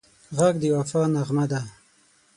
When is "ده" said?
1.51-1.61